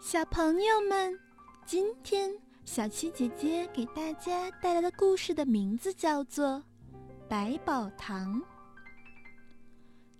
[0.00, 1.18] 小朋友们，
[1.66, 2.30] 今天
[2.64, 6.48] 小七姐姐给大家带来的故事的名字叫做
[7.28, 8.40] 《百宝糖》。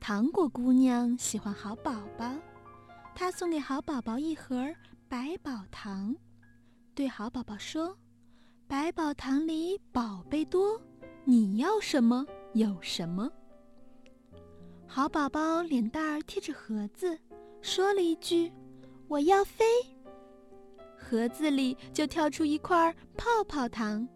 [0.00, 2.32] 糖果姑娘喜欢好宝宝，
[3.14, 4.74] 她送给好宝宝一盒
[5.08, 6.16] 百宝糖，
[6.94, 7.96] 对好宝宝说
[8.66, 10.80] ：“百宝糖里宝贝多，
[11.24, 13.30] 你要什么有什么。”
[14.88, 17.18] 好宝宝脸蛋儿贴着盒子，
[17.66, 18.52] 说了一句。
[19.08, 19.64] 我要飞，
[20.96, 24.08] 盒子里就跳出一块泡泡糖，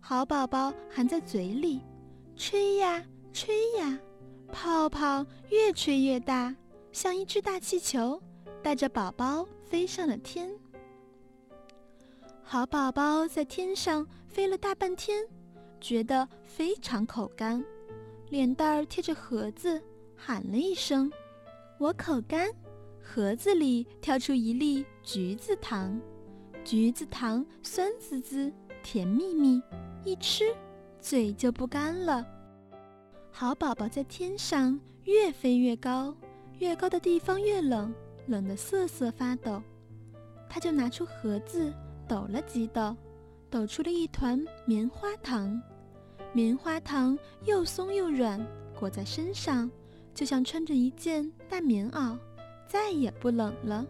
[0.00, 1.82] 好宝宝含在嘴里，
[2.36, 3.04] 吹呀
[3.34, 3.98] 吹呀，
[4.50, 6.54] 泡泡越吹越大，
[6.90, 8.18] 像一只大气球，
[8.62, 10.50] 带着宝宝飞上了天。
[12.42, 15.22] 好宝宝在天上飞了大半天，
[15.80, 17.62] 觉得非常口干，
[18.30, 19.82] 脸蛋儿贴着盒子，
[20.16, 21.12] 喊了一声
[21.78, 22.50] ：“我口干。”
[23.08, 25.98] 盒子里跳出一粒橘子糖，
[26.64, 29.62] 橘子糖酸滋滋、甜蜜蜜，
[30.04, 30.44] 一吃
[31.00, 32.26] 嘴就不干了。
[33.30, 36.14] 好宝宝在天上越飞越高，
[36.58, 37.94] 越高的地方越冷，
[38.26, 39.62] 冷得瑟瑟发抖。
[40.48, 41.72] 他就拿出盒子
[42.08, 42.94] 抖了几抖，
[43.48, 45.62] 抖出了一团棉花糖。
[46.32, 48.44] 棉花糖又松又软，
[48.78, 49.70] 裹在身上
[50.12, 52.18] 就像穿着一件大棉袄。
[52.66, 53.86] 再也不冷了。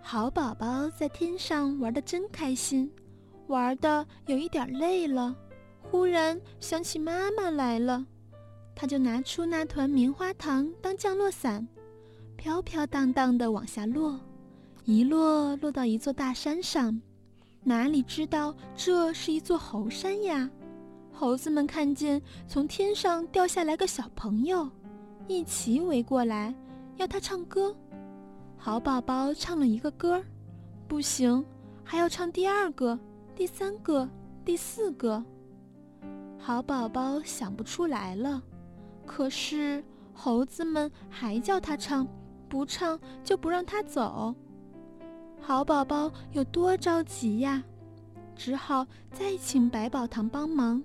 [0.00, 2.90] 好宝宝在天上玩的真开心，
[3.46, 5.36] 玩的有一点累了，
[5.82, 8.06] 忽然想起妈妈来了，
[8.74, 11.66] 他就拿出那团棉花糖当降落伞，
[12.36, 14.18] 飘飘荡荡的往下落，
[14.84, 16.98] 一落落到一座大山上，
[17.62, 20.48] 哪里知道这是一座猴山呀？
[21.12, 24.70] 猴子们看见从天上掉下来个小朋友，
[25.26, 26.54] 一齐围过来。
[26.98, 27.74] 要他唱歌，
[28.56, 30.20] 好宝宝唱了一个歌，
[30.88, 31.44] 不行，
[31.84, 32.98] 还要唱第二个、
[33.36, 34.08] 第三个、
[34.44, 35.24] 第四个。
[36.36, 38.42] 好宝宝想不出来了，
[39.06, 39.82] 可是
[40.12, 42.04] 猴子们还叫他唱，
[42.48, 44.34] 不唱就不让他走。
[45.40, 47.62] 好宝宝有多着急呀，
[48.34, 50.82] 只好再请百宝堂帮忙，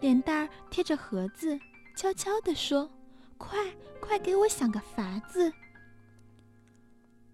[0.00, 1.56] 脸蛋儿贴着盒子，
[1.96, 2.90] 悄悄地说。
[3.38, 3.58] 快
[4.06, 5.52] 快给我想个法子！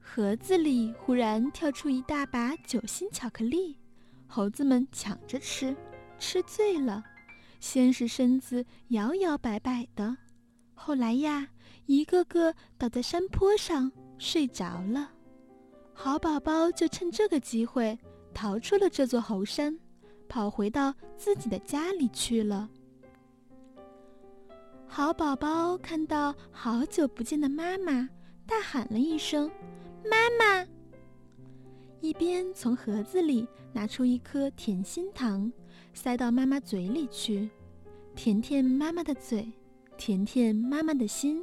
[0.01, 3.79] 盒子里忽然跳出一大把酒心巧克力，
[4.27, 5.77] 猴子们抢着吃，
[6.19, 7.05] 吃醉了，
[7.61, 10.17] 先是身子摇摇摆摆的，
[10.75, 11.47] 后来呀，
[11.87, 15.13] 一个个倒在山坡上睡着了。
[15.93, 17.99] 好宝宝就趁这个机会
[18.33, 19.79] 逃出了这座猴山，
[20.27, 22.69] 跑回到自己的家里去了。
[24.95, 28.11] 好宝宝看到好久不见的妈妈，
[28.47, 29.51] 大喊了一声
[30.05, 30.69] ：“妈妈！”
[32.03, 35.51] 一边从盒子里拿出一颗甜心糖，
[35.95, 37.49] 塞到妈妈嘴里去，
[38.15, 39.51] 甜甜妈妈的嘴，
[39.97, 41.43] 甜甜妈妈的心，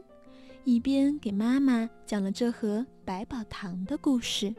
[0.63, 4.53] 一边给妈妈讲了这盒百宝糖的故事。